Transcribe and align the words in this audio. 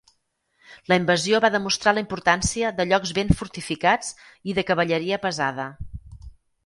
La 0.91 0.95
invasió 1.01 1.41
va 1.43 1.51
demostrar 1.55 1.93
la 1.97 2.03
importància 2.05 2.71
de 2.79 2.87
llocs 2.93 3.13
ben 3.19 3.31
fortificats 3.43 4.11
i 4.53 4.57
de 4.61 4.65
cavalleria 4.71 5.21
pesada. 5.27 5.69